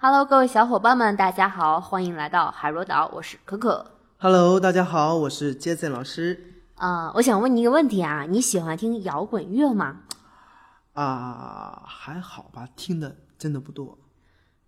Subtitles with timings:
[0.00, 3.84] Hello，各位小伙伴们，大家好，欢迎来到海螺岛，我是可可。
[4.18, 6.62] Hello，大家好，我是杰森老师。
[6.76, 9.96] 啊、我想问你一个问题啊，你喜欢听摇滚乐吗？
[10.92, 13.98] 啊，还好吧，听的真的不多，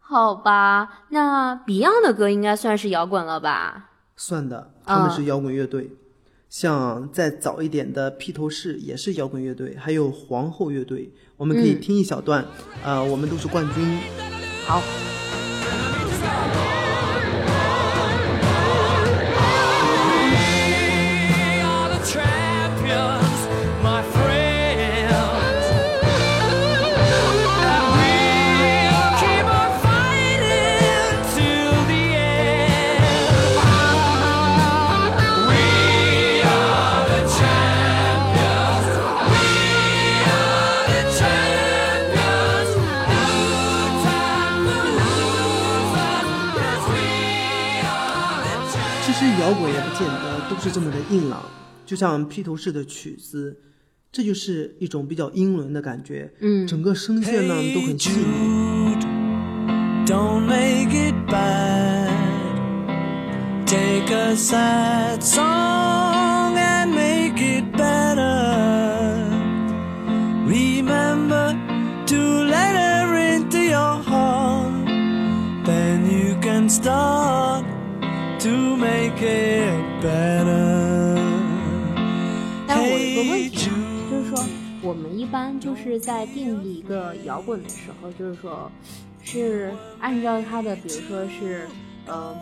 [0.00, 3.90] 好吧，那 Beyond 的歌应该算是摇滚了吧？
[4.16, 5.96] 算的，他们啊是摇滚乐队。
[6.48, 12.44] 像再早一点的披头士也是摇滚乐队，还有皇后乐队，我们可以嗯听一小段。
[12.84, 14.29] 呃，我们都是冠军。
[14.66, 14.82] 好，
[49.50, 51.44] 摇滚也不见得都是这么的硬朗，
[51.84, 53.58] 就像披头士的曲子，
[54.12, 56.32] 这就是一种比较英伦的感觉。
[56.38, 58.94] 嗯整个声线呢都很细腻。
[60.06, 62.10] Don't make it bad.
[63.66, 65.69] Take a sad song
[82.66, 83.76] 但我有一个问题啊.
[84.10, 84.44] 就是说
[84.82, 88.70] 我们一般就是在定义一个摇滚的时候，就是说
[89.22, 91.66] 是按照它的，比如说是
[92.06, 92.34] 呃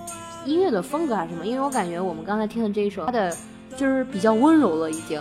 [0.46, 1.44] 音乐的风格还是什么？
[1.44, 3.36] 因为我感觉我们刚才听的这一首，它的
[3.76, 5.20] 就是比较温柔了已经，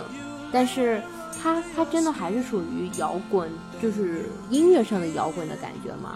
[0.52, 1.02] 但是
[1.42, 3.50] 它它真的还是属于摇滚，
[3.82, 6.14] 就是音乐上的摇滚的感觉吗？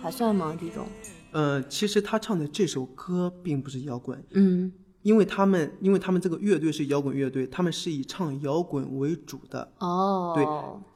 [0.00, 0.56] 还算吗？
[0.60, 0.86] 这种？
[1.32, 4.72] 呃，其实他唱的这首歌并不是摇滚，嗯
[5.06, 10.44] 因为他们因为他们这个乐队是摇滚乐队，他们是以唱摇滚为主的，哦，对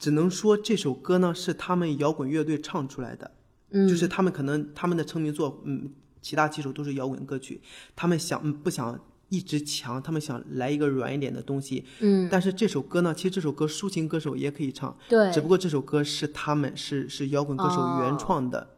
[0.00, 3.30] 只能说这首歌呢是他们摇滚乐队唱出来的，
[3.70, 5.88] 嗯，就是他们可能他们的成名作，嗯，
[6.20, 7.60] 其他几首都是摇滚歌曲，
[7.94, 12.28] 他们想嗯不想一直强，他们想来一个软一点的东西，嗯。
[12.28, 18.70] 但是这首歌呢，其实这首歌抒情歌手也可以唱，对，只不过这首歌是他们是是摇滚歌手原哦创的，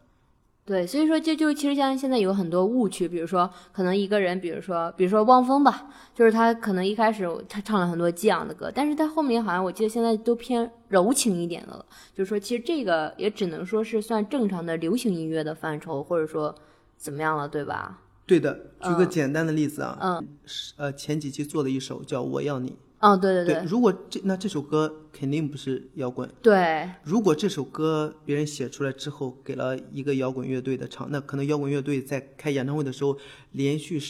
[0.64, 11.84] 对，所以说这就其实像现在有很多误区，比如说可能一个人，比如说比如说汪峰吧，就是他可能一开始他唱了很多激昂的歌，但是他后面好像我记得现在都偏柔情一点的了，
[12.14, 16.54] 就是说其实这个也只能说是算正常的流行音乐的范畴，或者说
[16.96, 17.98] 怎么样了，对吧？
[18.24, 18.54] 对的。
[18.80, 22.70] 举个嗯简单的例子啊，嗯，是呃前几期做的一首叫《我要你》，
[23.02, 26.30] 哦，对对对如果这那这首歌肯定不是摇滚。
[26.40, 33.18] 对，如果这首歌别人写出来之后给了一个摇滚乐队的唱，那可能摇滚乐队在开演唱会的时候，
[33.50, 34.00] 连续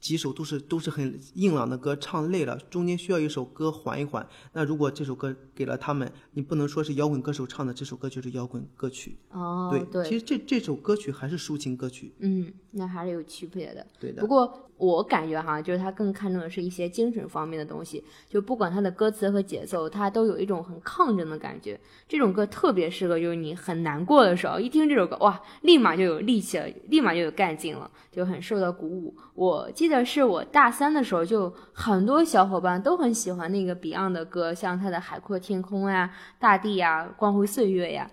[0.00, 4.26] 几首都是都是很硬朗的歌，唱累了，中间需要一首歌缓一缓。
[4.54, 9.18] 那如果这首歌给了他们，你不能说是摇滚歌手唱的，这首歌就是摇滚歌曲。
[9.30, 12.14] 哦，对，对，其实这这首歌曲还是抒情歌曲。
[12.20, 13.86] 嗯，那还是有区别的。
[14.00, 14.26] 对的不。
[14.26, 21.78] 过我感觉哈，就是他更看重的是一些精神方面的东西，就不管他的歌词和节奏，他都有一种很抗争的感觉。
[22.08, 29.14] 这种歌特别适合，就是你很难过的时候，一听这首歌，哇，立马就有力气了，立马就有干劲了，就很受到鼓舞。
[29.34, 38.08] 我记得是我大三的时候，就很多小伙伴都很喜欢那个 Beyond 的歌，像他的《海阔天空》呀、《大地》呀、《光辉岁月》呀。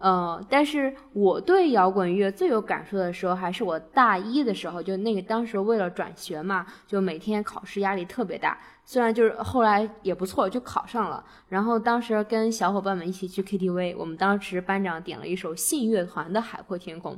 [0.00, 8.58] 呃，但是我对摇滚乐最有感受的时候，还是我大一的时候，就那个当时为了转学嘛，就每天考试压力特别大。
[8.82, 11.22] 虽然就是后来也不错，就考上了。
[11.48, 17.14] 然后当时跟小伙伴们一起去 KTV，我们当时班长点了一首信乐团的《海阔天空》，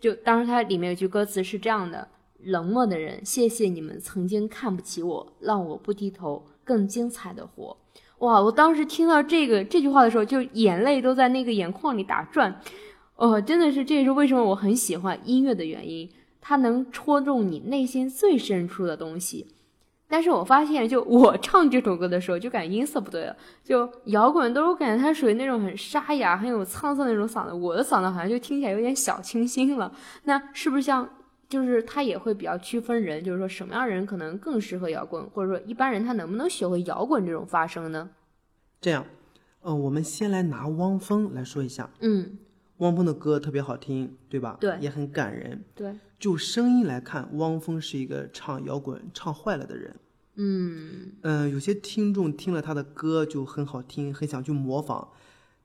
[0.00, 2.08] 就当时它里面有句歌词是这样的：
[2.40, 7.76] 冷漠的人，谢谢你们曾经看不起我，让我不低头，更精彩的活。
[8.20, 8.40] 哇！
[8.40, 12.60] 我当时听到这个这句话的时候，就眼泪都在那个眼眶里打转。
[13.16, 16.08] 哦，真的是，这也是为什么我很喜欢音乐的原因，
[16.40, 19.46] 它能戳中你内心最深处的东西。
[20.08, 23.36] 但是我发现，就我唱这首歌的时候，就感觉音色不对了。
[23.62, 29.92] 就摇滚都我感觉它属于那种很沙哑、很有沧桑那种嗓子，我的嗓子好像就听起来有点小清新了。
[30.24, 31.08] 那是不是像，
[31.50, 38.08] 就是他也会比较区分人，就是说什么样人可能更适合摇滚，或者说一般人他能不能学会摇滚这种发声呢？
[38.80, 39.04] 这样，
[39.60, 41.90] 呃，我们先来拿汪峰来说一下。
[41.98, 42.38] 嗯，
[42.78, 44.56] 汪峰的歌特别好听，对吧？
[44.60, 45.64] 对也很感人。
[45.74, 49.96] 对，就声音来看，汪峰是一个唱摇滚唱坏了的人。
[50.36, 55.08] 嗯嗯、有些听众听了他的歌就很好听，很想去模仿，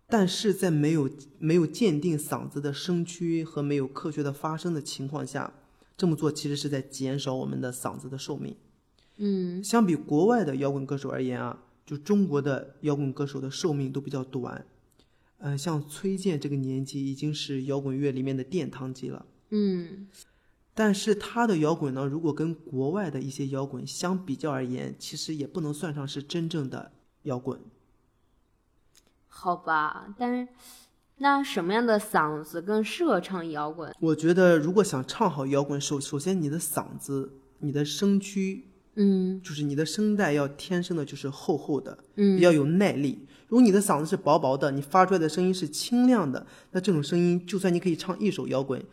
[0.08, 5.54] 但是在没有没有鉴定嗓子的声区和没有科学的发声的情况下，
[5.98, 8.56] 这么做其实是在减少我们的嗓子的寿命。
[9.18, 14.66] 嗯相比国外的摇滚歌手而言啊，就中国的摇滚歌手的寿命都比较短。
[15.38, 19.26] 嗯、像崔健这个年纪已经是摇滚乐里面的殿堂级了。
[19.50, 20.08] 嗯
[20.74, 26.92] 但是他的摇滚呢，如果跟国外的一些摇滚相比较而言，其实也不能算上是真正的
[27.24, 27.58] 摇滚。
[29.28, 30.52] 好吧，但是
[31.18, 33.94] 那什么样的嗓子更适合唱摇滚？
[34.02, 43.26] 我觉得，如果想唱好摇滚，首首先你的嗓子、你的声区，嗯就是你的声带要天生的就是厚厚的，嗯比较有耐力。
[43.48, 48.84] 如果你的嗓子是薄薄的，你发出来的声音是清亮的，那这种声音，就算你可以唱一首摇滚，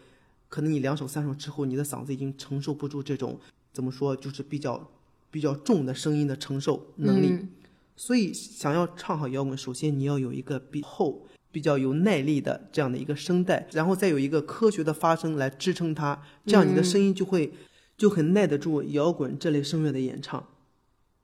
[0.49, 3.41] 可能你两首、三首之后，你的嗓子已经承受不住这种
[3.73, 4.89] 怎么说，就是比较
[5.31, 7.31] 比较重的声音的承受能力。
[7.33, 7.49] 嗯
[7.95, 17.53] 所以，想要唱好摇滚，首先你要有一个比厚、比较有耐力的这样的一个声带，然后再有一个科学的发声来支撑它，这样你的声音就会、
[17.97, 20.49] 就很耐得住摇滚这类声乐的演唱。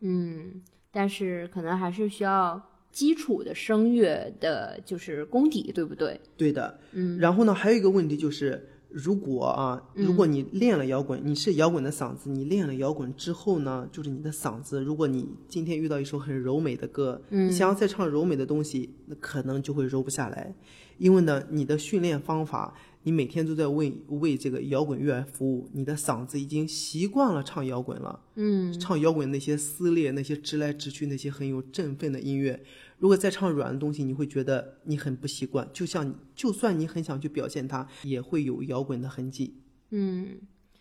[0.01, 6.21] 嗯，但是可能还是需要基础的声乐的，就是功底，对不对？
[6.37, 20.55] 对的，嗯，然后呢，还有一个问题就是，如果啊，如果你练了摇滚，你是摇滚的嗓子，你练了摇滚之后呢，就是你的嗓子，如果你今天遇到一首很柔美的歌，你想要再唱柔美的东西，那可能就会柔不下来，
[20.97, 28.21] 因为呢，你的训练方法，你每天都在为为这个摇滚乐服务，你的嗓子已经习惯了唱摇滚了。
[28.37, 28.73] 嗯。
[28.79, 32.63] 唱摇滚那些撕裂、那些直来直去、那些很有振奋的音乐，
[32.99, 35.69] 如果再唱软的东西，你会觉得你很不习惯。
[35.73, 39.63] 就像你，就算你很想去表现它，也会有摇滚的痕迹。
[39.91, 40.41] 嗯，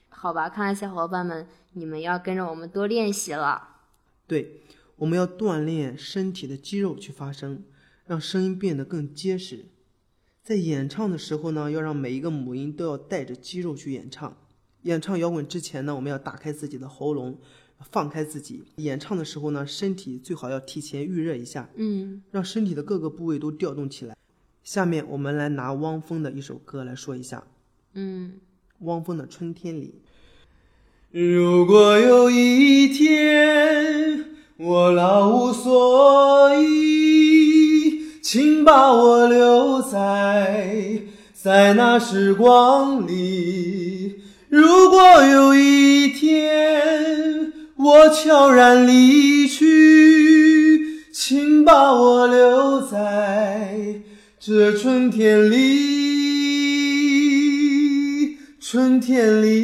[0.09, 3.81] 好吧，看来小伙伴们你们要跟着我们多练习了。
[4.25, 4.61] 对，
[4.95, 7.63] 我们要锻炼身体的肌肉去发声，
[8.05, 9.65] 让声音变得更结实。
[10.41, 14.37] 在演唱的时候呢，要让每一个母音都要带着肌肉去演唱。
[14.83, 17.37] 演唱摇滚之前呢，我们要打开自己的喉咙，
[17.91, 18.63] 放开自己。
[18.77, 24.15] 演唱的时候呢，身体最好要提前预热一下，嗯让身体的各个部位都调动起来。
[24.63, 27.43] 下面我们来拿汪峰的一首歌来说一下，
[27.93, 28.33] 嗯
[28.79, 30.01] 汪峰的《春天里》。
[31.09, 34.25] 如果有一天
[34.57, 41.01] 我老无所依，请把我留在
[41.33, 44.21] 在那时光里。
[44.49, 45.66] 如果有一天
[48.07, 54.01] 我悄然离去，请把我留在
[54.39, 55.57] 这春天里，
[58.61, 59.57] 春天里。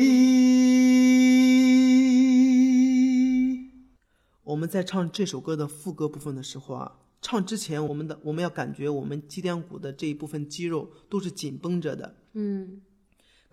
[4.44, 12.82] 我们在唱这首歌的副歌部分的时候啊，唱之前我们的我们要感觉我们脊梁骨的这一部分肌肉都是紧绷着的，嗯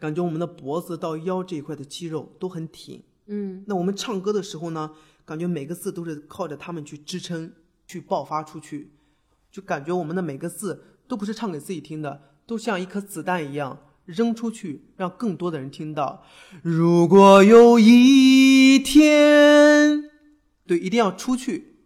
[0.01, 3.05] 感觉我们的脖子到腰这一块的肌肉都很挺。
[3.33, 4.91] 嗯那我们唱歌的时候呢，
[5.25, 7.53] 感觉每个字都是靠着他们去支撑、
[7.87, 8.91] 去爆发出去，
[9.53, 16.25] 就感觉我们的每个字都不是唱给自己听的，都像一颗子弹一样扔出去，让更多的人听到。
[16.63, 20.11] 如果有一天，
[20.67, 21.77] 对，一定要出去。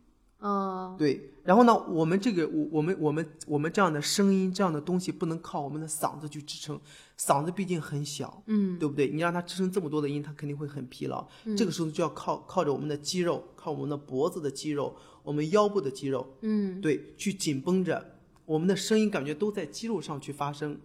[0.40, 6.80] 嗯对，然后呢，我们这个我我们我们我们这样的声音这样的东西不能靠我们的嗓子去支撑，
[7.20, 9.08] 嗓子毕竟很小，嗯对不对？
[9.08, 11.26] 你让它支撑这么多的音，它肯定会很疲劳。
[11.54, 20.78] 这个时候就要靠靠着我们的肌肉，靠我们的脖子的肌肉，我们腰部的肌肉，嗯对，去紧绷着，我们的声音感觉都在肌肉上去发声。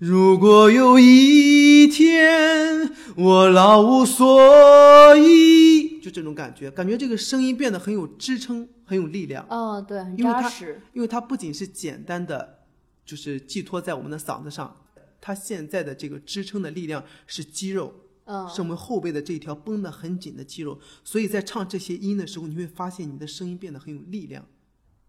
[0.00, 9.46] 如果有一天我老无所依，就这种感觉，感觉这个声音变得很有支撑，很有力量。
[9.48, 10.80] 哦对，很因为它扎实。
[10.92, 12.64] 因为它不仅是简单的，
[13.04, 14.76] 就是寄托在我们的嗓子上，
[15.20, 20.78] 它现在的这个支撑的力量是肌肉，嗯是我们后背的这一条绷得很紧的肌肉。
[21.02, 24.46] 所以在唱这些音的时候，你会发现你的声音变得很有力量，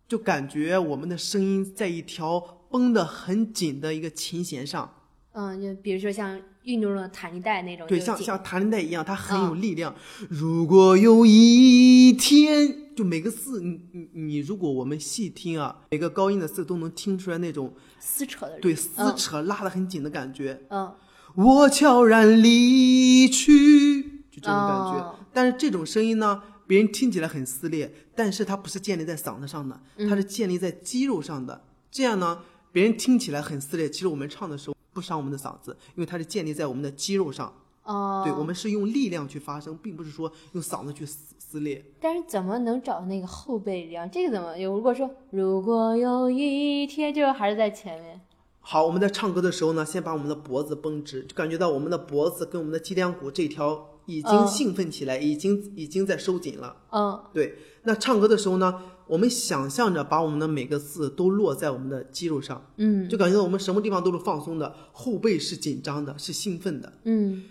[0.07, 2.39] 就感觉我们的声音在一条
[2.69, 4.93] 绷得很紧的一个琴弦上，
[5.31, 9.95] 嗯，就比如说像运动中的弹力带那种，对，像像弹力带一样，它很有嗯力量。
[10.29, 20.61] 如果有一天，就每个字，你你你，如果我们细听啊，每个高音的字都能听出来那种撕扯的，对撕嗯扯拉得很紧的感觉。
[20.69, 20.93] 嗯
[21.35, 24.99] 我悄然离去，就这种感觉。
[24.99, 29.77] 哦但是这种声音呢，别人听起来很撕裂，但是它不是建立在嗓子上的，
[30.09, 31.61] 它是建立在肌肉上的。
[31.91, 32.39] 这样呢，
[32.71, 37.53] 别人听起来很撕裂，其实我们唱的时候不伤我们的嗓子，因为它是建立在我们的肌肉上。
[37.83, 41.85] 哦，对，我们是用力量去发声，并不是说用嗓子去撕撕裂。
[41.99, 44.09] 但是怎么能找那个后背力量？
[44.09, 44.73] 这个怎么有？
[44.73, 48.21] 如果说如果有一天，这个还是在前面。
[48.61, 56.75] 好，我们在唱歌的时候呢，先把我们的脖子绷直，就感觉到我们的脖子跟我们的脊梁骨这条已经嗯兴奋起来，已经已经在收紧了。
[56.89, 67.43] 嗯对，那唱歌的时候呢，我们想象着把我们的每个字都落在我们的肌肉上，嗯就感觉到我们什么地方都是放松的，后背是紧张的，是兴奋的，嗯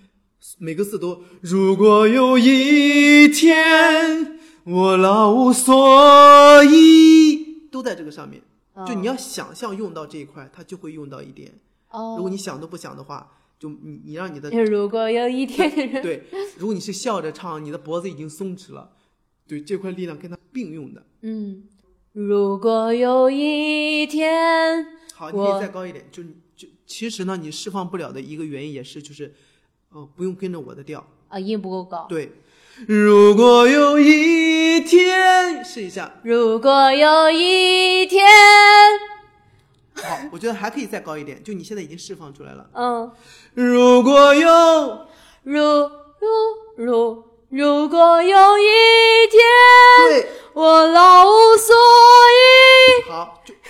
[0.59, 1.23] 每个字都。
[1.41, 8.43] 如果有一天我老无所依，都在这个上面。
[8.87, 11.53] 就你要想象用到这一块，它就会用到一点。
[11.91, 16.25] 哦，如果你想都不想的话，就你你让你的如果有一天，对，
[16.59, 18.91] 如果你是笑着唱，你的脖子已经松弛了，
[19.47, 21.03] 对这块力量跟它并用的。
[21.23, 21.65] 嗯，
[22.13, 26.23] 如果有一天，好，你可以再高一点，就
[26.57, 29.35] 就其实呢，你释放不了的一个原因也是就是，
[29.91, 32.07] 呃，不用跟着我的调，啊，音不够高。
[32.09, 32.33] 对。
[32.89, 38.27] 如果有一天，试一下，如果有一天，
[39.95, 42.69] 好，我觉得还可以再高一点，就你现在已经释放出来了。
[42.73, 43.13] 嗯，
[43.55, 45.07] 如果有，
[45.45, 45.63] 如
[46.19, 49.24] 如如如果有一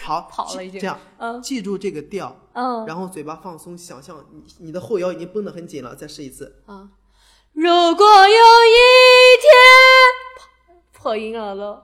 [0.05, 6.63] 好，跑了已经这样，嗯记住这个调，嗯然后嘴巴放松，想象你你的后腰已经绷得很紧了，再试一次。
[6.67, 6.91] 啊，
[7.53, 8.77] 如果有一
[9.41, 9.51] 天，
[10.93, 11.83] 破音了都。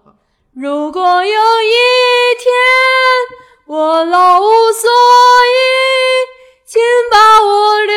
[0.53, 1.31] 如果有
[1.63, 1.75] 一
[2.39, 2.53] 天
[3.67, 5.61] 我老无所依，
[6.67, 7.95] 请把我留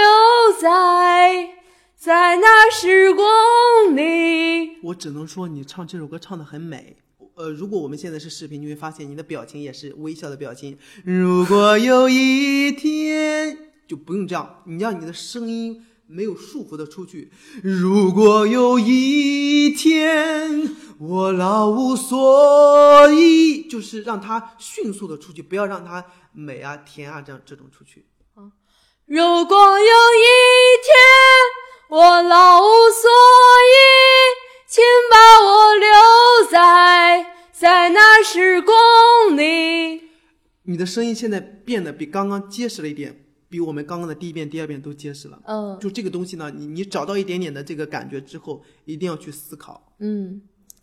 [0.62, 1.50] 在
[1.96, 4.80] 在那时光里。
[4.84, 6.98] 我只能说你唱这首歌唱的很美。
[7.44, 10.78] 呃，如果我们现在是视频，你会发现你的表情也是微笑的表情。
[11.04, 17.34] 如果有一天，就不用这样，你让你的声音没有束缚的出去。
[17.62, 28.06] 如果有一天我老无所依，就是让它迅速的出去，不要让它美啊、甜啊这样这种出去。
[29.06, 30.30] 如果有一
[30.82, 30.96] 天
[31.90, 33.76] 我老无所依，
[34.66, 34.82] 请
[35.12, 35.90] 把我留
[38.44, 40.02] 那时光里。
[40.64, 45.42] 你的声音现在变得比刚刚结实了一点，比我们刚刚的第一遍、第二遍都结实了。
[45.46, 50.42] 嗯就这个东西呢，你你找到一点点的这个感觉之后，一定要去思考嗯，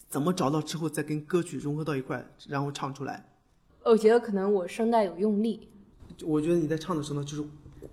[0.09, 3.29] 怎么找到之后再跟歌曲融合到一块，然后唱出来。
[3.85, 5.69] 我觉得可能我声带有用力，
[6.25, 7.45] 我觉得你在唱的时候呢，就是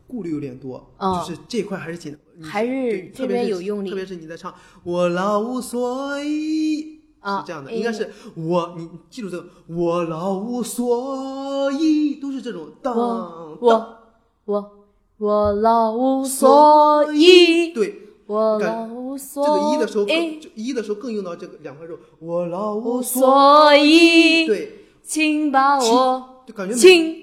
[0.08, 7.74] 顾虑有点多，嗯就是这一块还是紧还是对这边有用力特别是你在唱“我老无所依”，啊是这样的，哎。
[7.74, 13.98] 应该是我，你你记住这个“我老无所依”，都是这种当我我
[14.46, 14.72] 我
[15.18, 18.04] 我老无所依，对。
[18.28, 27.16] 我老无所这所个一的时候更，就一的时候更用到这个两块肉，我老无无所依，对，请把我就感觉请。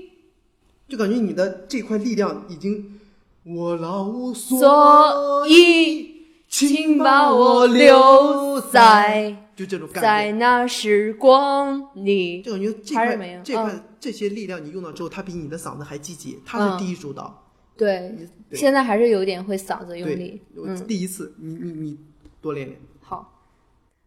[0.89, 2.99] 就感觉你的这块力量已经，
[3.45, 6.14] 我老无所依，
[6.55, 12.45] 请把我留在就这种在感觉，那时光里。
[12.95, 17.43] 还是没有块这块嗯这些力量你用到之后，它比你的嗓子还积极，它嗯是第一主导。
[17.77, 18.15] 对，
[18.49, 20.41] 对现在还是有点会嗓子用力。，
[20.87, 21.99] 第一次，你你你
[22.41, 22.81] 多练练。
[23.01, 23.33] 好，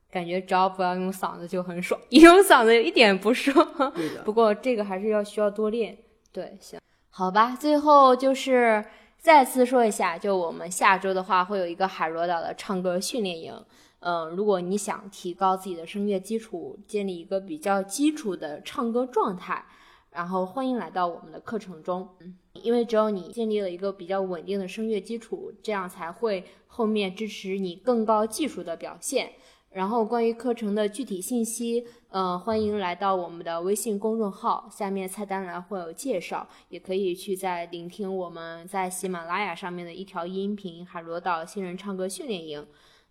[0.09, 3.91] 感觉只要不要用嗓子就很爽， 一用嗓子一点不爽。
[3.93, 5.97] 对的，不过这个还是要需要多练。
[6.31, 7.57] 对，行，好吧。
[7.59, 8.85] 最后就是
[9.27, 13.53] 再次说一下，就我们下周的话会有一个海螺岛的唱歌训练营。
[13.99, 19.65] 嗯，如果你想提高自己的声乐基础，建立一个比较基础的唱歌状态，
[20.11, 22.07] 然后欢迎来到我们的课程中。
[22.21, 29.33] 嗯，因为只有你建立了一个比较稳定的声乐基础，这样才会后面支持你更高技术的表现。
[29.71, 42.61] 然后关于课程的具体信息，呃，欢迎来到我们的微信公众号，下面菜单栏会有介绍，也可以去再聆听我们在喜马拉雅上面的一条音频《海螺岛新人唱歌训练营》。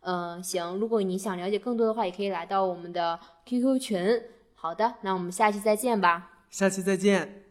[0.01, 4.23] 嗯、行，如果你想了解更多的话，也可以来到我们的 QQ 群。
[4.55, 6.45] 好的，那我们下期再见吧。
[6.51, 7.46] 下期再见。